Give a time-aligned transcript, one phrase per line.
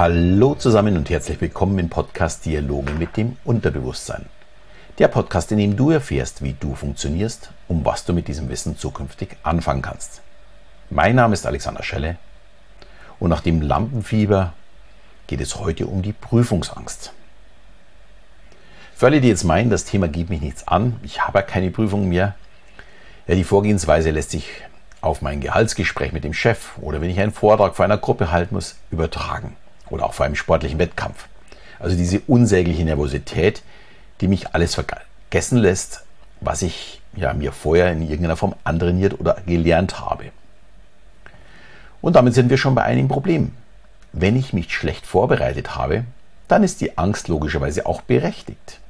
[0.00, 4.24] Hallo zusammen und herzlich willkommen im Podcast Dialoge mit dem Unterbewusstsein.
[4.98, 8.78] Der Podcast, in dem du erfährst, wie du funktionierst und was du mit diesem Wissen
[8.78, 10.22] zukünftig anfangen kannst.
[10.88, 12.16] Mein Name ist Alexander Schelle
[13.18, 14.54] und nach dem Lampenfieber
[15.26, 17.12] geht es heute um die Prüfungsangst.
[18.94, 22.08] Für alle, die jetzt meinen, das Thema geht mich nichts an, ich habe keine Prüfung
[22.08, 22.36] mehr,
[23.26, 24.48] ja, die Vorgehensweise lässt sich
[25.02, 28.54] auf mein Gehaltsgespräch mit dem Chef oder wenn ich einen Vortrag vor einer Gruppe halten
[28.54, 29.58] muss, übertragen
[29.90, 31.26] oder auch vor einem sportlichen Wettkampf.
[31.78, 33.62] Also diese unsägliche Nervosität,
[34.20, 36.04] die mich alles vergessen lässt,
[36.40, 40.26] was ich ja, mir vorher in irgendeiner Form antrainiert oder gelernt habe.
[42.00, 43.52] Und damit sind wir schon bei einem Problem.
[44.12, 46.04] Wenn ich mich schlecht vorbereitet habe,
[46.48, 48.80] dann ist die Angst logischerweise auch berechtigt.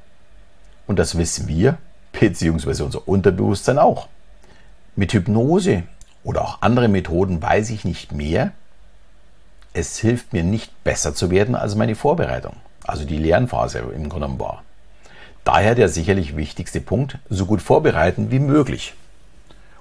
[0.87, 1.77] Und das wissen wir,
[2.19, 4.07] beziehungsweise unser Unterbewusstsein auch.
[4.95, 5.83] Mit Hypnose
[6.23, 8.51] oder auch anderen Methoden weiß ich nicht mehr,
[9.73, 14.13] es hilft mir nicht besser zu werden als meine Vorbereitung, also die Lernphase im Grunde
[14.13, 14.63] genommen war.
[15.43, 18.93] Daher der sicherlich wichtigste Punkt, so gut vorbereiten wie möglich.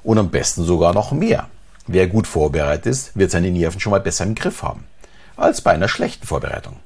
[0.02, 1.48] Und am besten sogar noch mehr.
[1.86, 4.84] Wer gut vorbereitet ist, wird seine Nerven schon mal besser im Griff haben,
[5.36, 6.76] als bei einer schlechten Vorbereitung.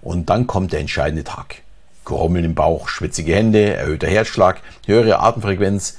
[0.00, 1.56] Und dann kommt der entscheidende Tag.
[2.04, 5.98] Grummeln im Bauch, schwitzige Hände, erhöhter Herzschlag, höhere Atemfrequenz.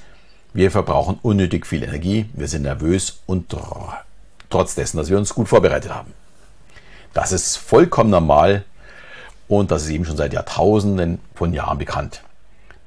[0.54, 3.50] Wir verbrauchen unnötig viel Energie, wir sind nervös und
[4.50, 6.14] trotz dessen, dass wir uns gut vorbereitet haben.
[7.14, 8.64] Das ist vollkommen normal
[9.48, 12.22] und das ist eben schon seit Jahrtausenden von Jahren bekannt.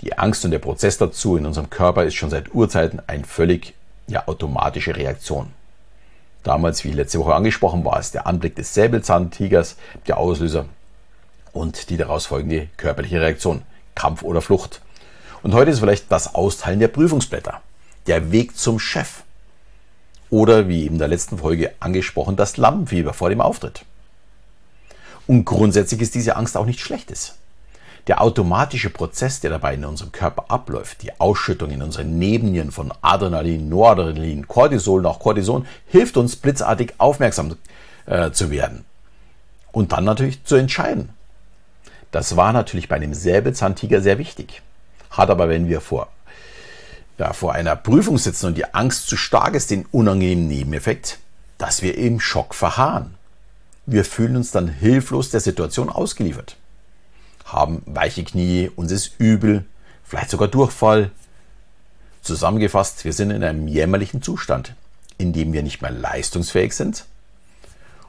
[0.03, 3.75] Die Angst und der Prozess dazu in unserem Körper ist schon seit Urzeiten eine völlig
[4.07, 5.53] ja, automatische Reaktion.
[6.43, 10.67] Damals, wie letzte Woche angesprochen, war es der Anblick des Säbelzahntigers, der Auslöser
[11.53, 13.63] und die daraus folgende körperliche Reaktion,
[13.95, 14.81] Kampf oder Flucht.
[15.43, 17.61] Und heute ist vielleicht das Austeilen der Prüfungsblätter,
[18.07, 19.23] der Weg zum Chef,
[20.31, 23.85] oder wie in der letzten Folge angesprochen, das Lampenfieber vor dem Auftritt.
[25.27, 27.35] Und grundsätzlich ist diese Angst auch nichts Schlechtes.
[28.07, 32.93] Der automatische Prozess, der dabei in unserem Körper abläuft, die Ausschüttung in unseren Nebennieren von
[33.03, 37.57] Adrenalin, Noradrenalin, Cortisol und auch Cortison, hilft uns blitzartig aufmerksam
[38.07, 38.87] äh, zu werden.
[39.73, 41.11] Und dann natürlich zu entscheiden.
[42.11, 44.63] Das war natürlich bei einem Säbelzahntiger sehr wichtig.
[45.11, 46.09] Hat aber, wenn wir vor
[47.19, 51.19] ja, vor einer Prüfung sitzen und die Angst zu stark ist, den unangenehmen Nebeneffekt,
[51.59, 53.15] dass wir im Schock verharren.
[53.87, 56.57] Wir fühlen uns dann hilflos der Situation ausgeliefert,
[57.45, 59.65] haben weiche Knie, uns ist übel,
[60.05, 61.11] vielleicht sogar Durchfall.
[62.23, 64.75] Zusammengefasst, wir sind in einem jämmerlichen Zustand,
[65.17, 67.07] in dem wir nicht mehr leistungsfähig sind.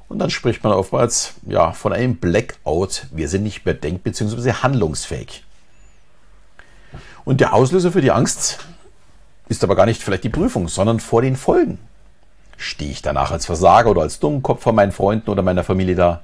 [0.09, 3.05] Und dann spricht man oftmals ja, von einem Blackout.
[3.11, 4.53] Wir sind nicht mehr denk- bzw.
[4.53, 5.45] handlungsfähig.
[7.23, 8.59] Und der Auslöser für die Angst
[9.49, 11.79] ist aber gar nicht vielleicht die Prüfung, sondern vor den Folgen.
[12.55, 16.21] Stehe ich danach als Versager oder als Dummkopf vor meinen Freunden oder meiner Familie da?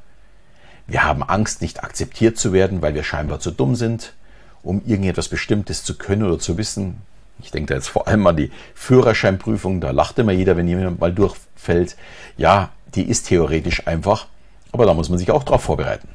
[0.88, 4.14] Wir haben Angst, nicht akzeptiert zu werden, weil wir scheinbar zu dumm sind,
[4.62, 7.02] um irgendetwas Bestimmtes zu können oder zu wissen.
[7.42, 11.00] Ich denke da jetzt vor allem an die Führerscheinprüfung, da lacht immer jeder, wenn jemand
[11.00, 11.96] mal durchfällt.
[12.38, 14.28] Ja, die ist theoretisch einfach,
[14.72, 16.10] aber da muss man sich auch darauf vorbereiten.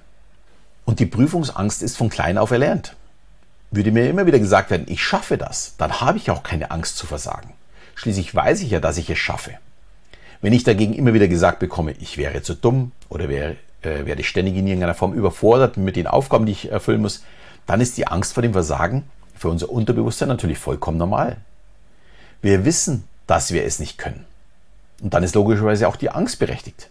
[0.85, 2.95] Und die Prüfungsangst ist von klein auf erlernt
[3.71, 6.97] würde mir immer wieder gesagt werden, ich schaffe das, dann habe ich auch keine Angst
[6.97, 7.55] zu versagen.
[7.95, 9.53] Schließlich weiß ich ja, dass ich es schaffe.
[10.41, 14.25] Wenn ich dagegen immer wieder gesagt bekomme, ich wäre zu dumm oder wäre, äh, werde
[14.25, 17.23] ständig in irgendeiner Form überfordert mit den Aufgaben, die ich erfüllen muss,
[17.67, 19.05] dann ist die Angst vor dem Versagen
[19.37, 21.37] für unser Unterbewusstsein natürlich vollkommen normal.
[22.43, 24.25] Wir wissen, dass wir es nicht können.
[25.03, 26.89] Und dann ist logischerweise auch die Angst berechtigt.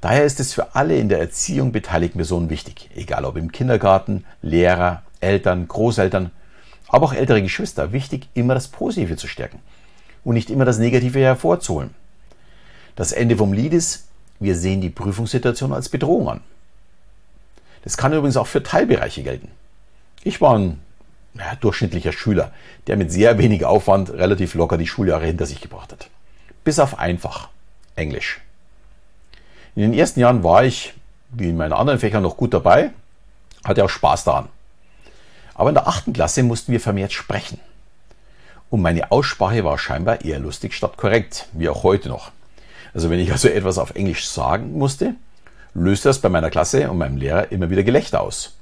[0.00, 4.24] Daher ist es für alle in der Erziehung beteiligten Personen wichtig, egal ob im Kindergarten,
[4.42, 6.30] Lehrer, Eltern, Großeltern,
[6.88, 9.60] aber auch ältere Geschwister, wichtig, immer das Positive zu stärken
[10.24, 11.94] und nicht immer das Negative hervorzuholen.
[12.94, 14.08] Das Ende vom Lied ist,
[14.40, 16.40] wir sehen die Prüfungssituation als Bedrohung an.
[17.84, 19.48] Das kann übrigens auch für Teilbereiche gelten.
[20.24, 20.80] Ich war ein
[21.34, 22.52] ja, durchschnittlicher Schüler,
[22.86, 26.08] der mit sehr wenig Aufwand relativ locker die Schuljahre hinter sich gebracht hat.
[26.64, 27.48] Bis auf einfach
[27.94, 28.40] Englisch.
[29.76, 30.94] In den ersten Jahren war ich,
[31.30, 32.90] wie in meinen anderen Fächern, noch gut dabei,
[33.64, 34.48] hatte auch Spaß daran.
[35.56, 37.58] Aber in der achten Klasse mussten wir vermehrt sprechen.
[38.68, 42.30] Und meine Aussprache war scheinbar eher lustig statt korrekt, wie auch heute noch.
[42.92, 45.14] Also wenn ich also etwas auf Englisch sagen musste,
[45.72, 48.56] löste das bei meiner Klasse und meinem Lehrer immer wieder Gelächter aus.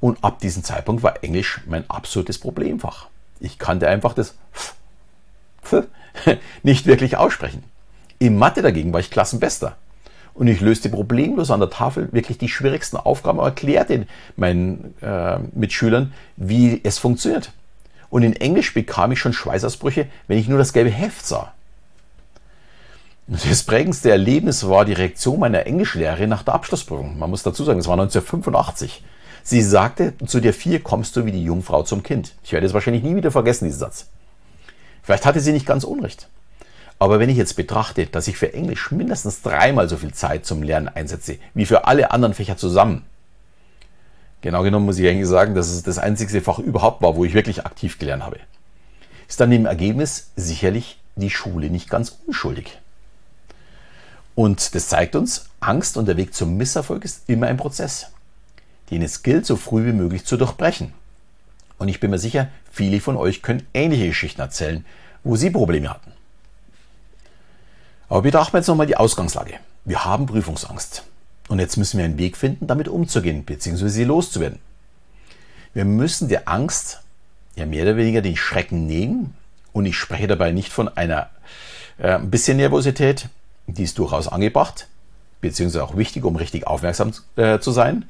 [0.00, 3.08] Und ab diesem Zeitpunkt war Englisch mein absolutes Problemfach.
[3.38, 4.34] Ich kannte einfach das
[6.62, 7.62] nicht wirklich aussprechen.
[8.18, 9.76] In Mathe dagegen war ich Klassenbester
[10.34, 14.06] und ich löste problemlos an der Tafel wirklich die schwierigsten Aufgaben und erklärte
[14.36, 17.52] meinen äh, Mitschülern, wie es funktioniert.
[18.08, 21.52] Und in Englisch bekam ich schon Schweißausbrüche, wenn ich nur das gelbe Heft sah.
[23.26, 27.18] Das prägendste Erlebnis war die Reaktion meiner Englischlehrerin nach der Abschlussprüfung.
[27.18, 29.02] Man muss dazu sagen, es war 1985.
[29.42, 32.34] Sie sagte, zu der vier kommst du wie die Jungfrau zum Kind.
[32.44, 34.06] Ich werde es wahrscheinlich nie wieder vergessen, diesen Satz.
[35.02, 36.28] Vielleicht hatte sie nicht ganz Unrecht.
[37.02, 40.62] Aber wenn ich jetzt betrachte, dass ich für Englisch mindestens dreimal so viel Zeit zum
[40.62, 43.04] Lernen einsetze, wie für alle anderen Fächer zusammen,
[44.40, 47.34] genau genommen muss ich eigentlich sagen, dass es das einzigste Fach überhaupt war, wo ich
[47.34, 48.38] wirklich aktiv gelernt habe,
[49.28, 52.78] ist dann im Ergebnis sicherlich die Schule nicht ganz unschuldig.
[54.36, 58.12] Und das zeigt uns, Angst und der Weg zum Misserfolg ist immer ein Prozess,
[58.92, 60.92] den es gilt, so früh wie möglich zu durchbrechen.
[61.78, 64.84] Und ich bin mir sicher, viele von euch können ähnliche Geschichten erzählen,
[65.24, 66.12] wo sie Probleme hatten.
[68.12, 69.54] Aber betrachten wir jetzt nochmal die Ausgangslage.
[69.86, 71.02] Wir haben Prüfungsangst.
[71.48, 73.88] Und jetzt müssen wir einen Weg finden, damit umzugehen, bzw.
[73.88, 74.58] sie loszuwerden.
[75.72, 77.00] Wir müssen der Angst
[77.56, 79.34] ja mehr oder weniger den Schrecken nehmen.
[79.72, 81.30] Und ich spreche dabei nicht von einer
[81.96, 83.30] äh, ein bisschen Nervosität,
[83.66, 84.88] die ist durchaus angebracht,
[85.40, 88.04] beziehungsweise auch wichtig, um richtig aufmerksam äh, zu sein,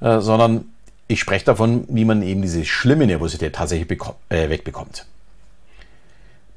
[0.00, 0.64] äh, sondern
[1.06, 5.04] ich spreche davon, wie man eben diese schlimme Nervosität tatsächlich äh, wegbekommt.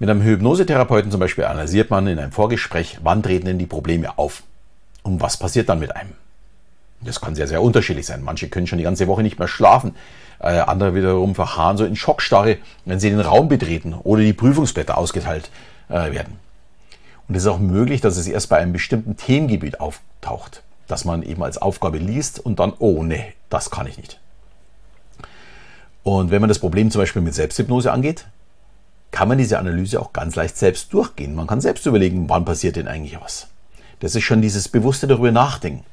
[0.02, 4.18] Mit einem Hypnosetherapeuten zum Beispiel analysiert man in einem Vorgespräch, wann treten denn die Probleme
[4.18, 4.42] auf
[5.04, 6.14] und was passiert dann mit einem.
[7.02, 8.24] Das kann sehr, sehr unterschiedlich sein.
[8.24, 9.94] Manche können schon die ganze Woche nicht mehr schlafen,
[10.40, 14.98] äh, andere wiederum verharren so in Schockstarre, wenn sie den Raum betreten oder die Prüfungsblätter
[14.98, 15.52] ausgeteilt
[15.88, 16.40] äh, werden.
[17.28, 21.22] Und es ist auch möglich, dass es erst bei einem bestimmten Themengebiet auftaucht, dass man
[21.22, 24.20] eben als Aufgabe liest und dann, oh nee, das kann ich nicht.
[26.02, 28.26] Und wenn man das Problem zum Beispiel mit Selbsthypnose angeht,
[29.12, 31.36] kann man diese Analyse auch ganz leicht selbst durchgehen.
[31.36, 33.48] Man kann selbst überlegen, wann passiert denn eigentlich was.
[34.00, 35.86] Das ist schon dieses bewusste darüber nachdenken.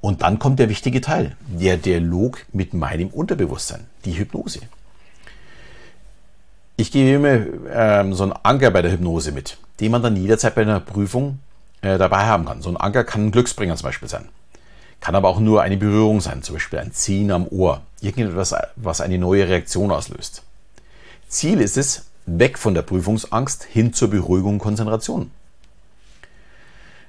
[0.00, 4.60] Und dann kommt der wichtige Teil, der Dialog mit meinem Unterbewusstsein, die Hypnose.
[6.76, 10.54] Ich gebe immer ähm, so einen Anker bei der Hypnose mit, den man dann jederzeit
[10.54, 11.38] bei einer Prüfung
[11.82, 12.62] äh, dabei haben kann.
[12.62, 14.28] So ein Anker kann ein Glücksbringer zum Beispiel sein.
[15.00, 17.82] Kann aber auch nur eine Berührung sein, zum Beispiel ein Ziehen am Ohr.
[18.00, 20.42] Irgendetwas, was eine neue Reaktion auslöst.
[21.30, 25.30] Ziel ist es, weg von der Prüfungsangst hin zur Beruhigung und Konzentration.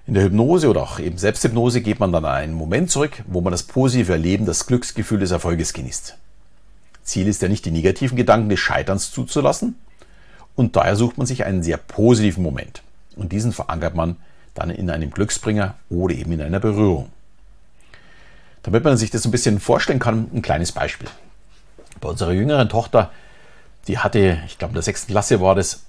[0.06, 3.50] In der Hypnose oder auch eben Selbsthypnose geht man dann einen Moment zurück, wo man
[3.50, 6.18] das positive Erleben, das Glücksgefühl des Erfolges genießt.
[7.04, 9.76] Ziel ist ja nicht, die negativen Gedanken des Scheiterns zuzulassen.
[10.56, 12.84] Und daher sucht man sich einen sehr positiven Moment.
[13.16, 14.18] Und diesen verankert man
[14.54, 17.10] dann in einem Glücksbringer oder eben in einer Berührung.
[18.62, 21.08] Damit man sich das ein bisschen vorstellen kann, ein kleines Beispiel.
[22.00, 23.12] Bei unserer jüngeren Tochter,
[23.88, 25.84] die hatte, ich glaube in der sechsten Klasse war das,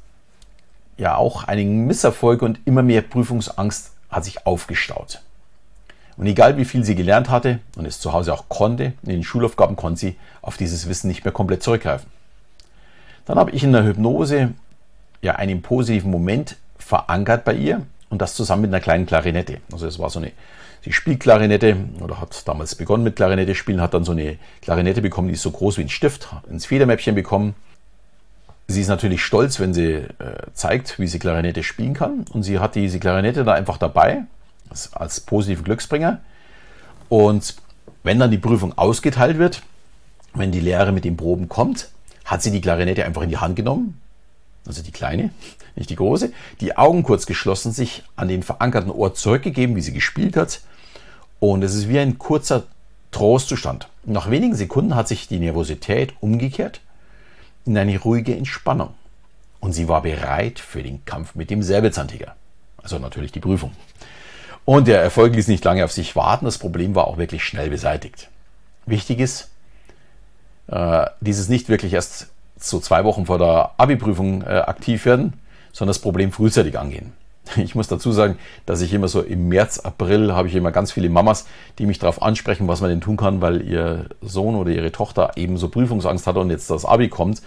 [0.96, 5.20] ja auch einigen Misserfolg und immer mehr Prüfungsangst hat sich aufgestaut.
[6.16, 9.24] Und egal wie viel sie gelernt hatte und es zu Hause auch konnte, in den
[9.24, 12.08] Schulaufgaben konnte sie auf dieses Wissen nicht mehr komplett zurückgreifen.
[13.24, 14.52] Dann habe ich in der Hypnose
[15.22, 19.58] ja einen positiven Moment verankert bei ihr und das zusammen mit einer kleinen Klarinette.
[19.72, 20.32] Also es war so eine,
[20.82, 25.00] sie spielt Klarinette oder hat damals begonnen mit Klarinette spielen, hat dann so eine Klarinette
[25.00, 27.54] bekommen, die ist so groß wie ein Stift, ins Federmäppchen bekommen.
[28.68, 30.06] Sie ist natürlich stolz, wenn sie äh,
[30.54, 34.24] zeigt, wie sie Klarinette spielen kann und sie hat diese Klarinette da einfach dabei
[34.92, 36.20] als positiven Glücksbringer.
[37.08, 37.56] Und
[38.02, 39.62] wenn dann die Prüfung ausgeteilt wird,
[40.34, 41.90] wenn die Lehre mit den Proben kommt,
[42.24, 44.00] hat sie die Klarinette einfach in die Hand genommen,
[44.66, 45.30] also die kleine,
[45.76, 49.92] nicht die große, die Augen kurz geschlossen, sich an den verankerten Ort zurückgegeben, wie sie
[49.92, 50.60] gespielt hat.
[51.40, 52.64] Und es ist wie ein kurzer
[53.10, 53.88] Trostzustand.
[54.04, 56.80] Nach wenigen Sekunden hat sich die Nervosität umgekehrt
[57.64, 58.94] in eine ruhige Entspannung.
[59.60, 62.34] Und sie war bereit für den Kampf mit dem Säbelzahntiger.
[62.82, 63.72] Also natürlich die Prüfung.
[64.64, 66.44] Und der Erfolg ließ nicht lange auf sich warten.
[66.44, 68.28] Das Problem war auch wirklich schnell beseitigt.
[68.86, 69.50] Wichtig ist,
[70.68, 75.34] äh, dieses nicht wirklich erst so zwei Wochen vor der Abi-Prüfung äh, aktiv werden,
[75.72, 77.12] sondern das Problem frühzeitig angehen.
[77.56, 80.92] Ich muss dazu sagen, dass ich immer so im März, April habe ich immer ganz
[80.92, 81.46] viele Mamas,
[81.78, 85.32] die mich darauf ansprechen, was man denn tun kann, weil ihr Sohn oder ihre Tochter
[85.36, 87.42] eben so Prüfungsangst hat und jetzt das Abi kommt.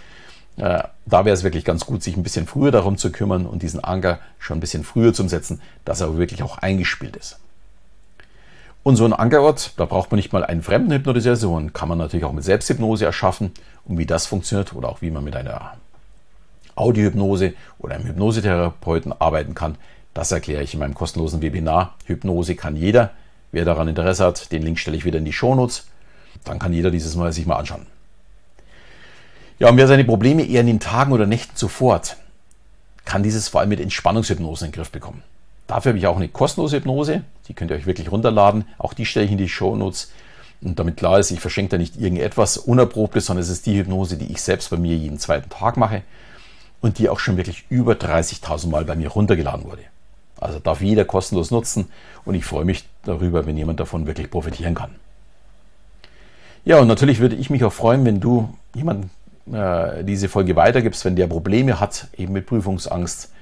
[0.56, 3.62] Äh, da wäre es wirklich ganz gut, sich ein bisschen früher darum zu kümmern und
[3.62, 7.38] diesen Anker schon ein bisschen früher zu setzen, dass er wirklich auch eingespielt ist.
[8.82, 11.98] Und so ein Ankerort, da braucht man nicht mal einen fremden Hypnotiseur, sondern kann man
[11.98, 13.50] natürlich auch mit Selbsthypnose erschaffen.
[13.84, 15.72] Und wie das funktioniert oder auch wie man mit einer
[16.76, 19.76] Audiohypnose oder einem Hypnosetherapeuten arbeiten kann,
[20.16, 21.94] das erkläre ich in meinem kostenlosen Webinar.
[22.06, 23.10] Hypnose kann jeder.
[23.52, 25.88] Wer daran Interesse hat, den Link stelle ich wieder in die Shownotes.
[26.44, 27.86] Dann kann jeder dieses Mal sich mal anschauen.
[29.58, 32.16] Ja, und wer seine Probleme eher in den Tagen oder Nächten zuvor hat,
[33.04, 35.22] kann dieses vor allem mit Entspannungshypnose in den Griff bekommen.
[35.66, 38.64] Dafür habe ich auch eine kostenlose Hypnose, die könnt ihr euch wirklich runterladen.
[38.78, 40.12] Auch die stelle ich in die Shownotes.
[40.62, 44.16] Und damit klar ist, ich verschenke da nicht irgendetwas Unerprobtes, sondern es ist die Hypnose,
[44.16, 46.02] die ich selbst bei mir jeden zweiten Tag mache
[46.80, 49.82] und die auch schon wirklich über 30.000 Mal bei mir runtergeladen wurde.
[50.38, 51.88] Also darf jeder kostenlos nutzen
[52.24, 54.94] und ich freue mich darüber, wenn jemand davon wirklich profitieren kann.
[56.64, 59.10] Ja, und natürlich würde ich mich auch freuen, wenn du jemanden
[59.52, 63.32] äh, diese Folge weitergibst, wenn der Probleme hat, eben mit Prüfungsangst.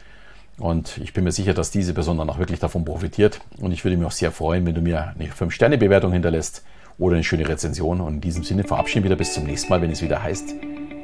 [0.59, 3.41] Und ich bin mir sicher, dass diese Person dann auch wirklich davon profitiert.
[3.59, 6.63] Und ich würde mich auch sehr freuen, wenn du mir eine 5-Sterne-Bewertung hinterlässt
[6.99, 8.01] oder eine schöne Rezension.
[8.01, 10.55] Und in diesem Sinne verabschieden wir wieder bis zum nächsten Mal, wenn es wieder heißt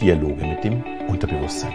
[0.01, 1.73] Dialoge mit dem Unterbewusstsein.